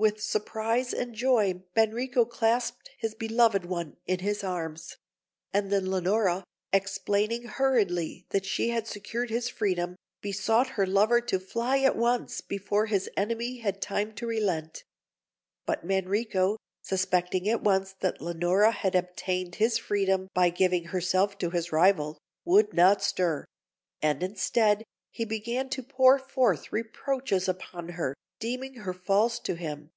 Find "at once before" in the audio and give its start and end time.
11.80-12.86